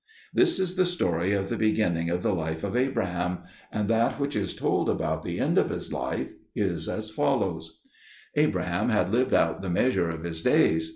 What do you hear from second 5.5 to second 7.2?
of his life is as